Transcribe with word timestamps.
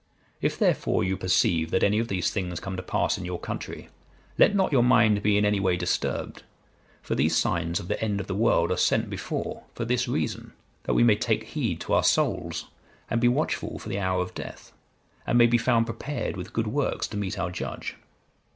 If, 0.41 0.57
therefore, 0.57 1.03
you 1.03 1.15
perceive 1.15 1.69
that 1.69 1.83
any 1.83 1.99
of 1.99 2.07
these 2.07 2.31
things 2.31 2.59
come 2.59 2.75
to 2.75 2.81
pass 2.81 3.19
in 3.19 3.23
your 3.23 3.39
country, 3.39 3.89
let 4.39 4.55
not 4.55 4.71
your 4.71 4.81
mind 4.81 5.21
be 5.21 5.37
in 5.37 5.45
any 5.45 5.59
way 5.59 5.77
disturbed; 5.77 6.41
for 7.03 7.13
these 7.13 7.37
signs 7.37 7.79
of 7.79 7.87
the 7.87 8.01
end 8.03 8.19
of 8.19 8.25
the 8.25 8.33
world 8.33 8.71
are 8.71 8.77
sent 8.77 9.11
before, 9.11 9.61
for 9.75 9.85
this 9.85 10.07
reason, 10.07 10.53
that 10.85 10.95
we 10.95 11.03
may 11.03 11.15
take 11.15 11.43
heed 11.49 11.79
to 11.81 11.93
our 11.93 12.03
souls, 12.03 12.65
and 13.11 13.21
be 13.21 13.27
watchful 13.27 13.77
for 13.77 13.89
the 13.89 13.99
hour 13.99 14.23
of 14.23 14.33
death, 14.33 14.71
and 15.27 15.37
may 15.37 15.45
be 15.45 15.59
found 15.59 15.85
prepared 15.85 16.35
with 16.35 16.51
good 16.51 16.65
works 16.65 17.05
to 17.09 17.15
meet 17.15 17.37
our 17.37 17.51
Judge. 17.51 17.95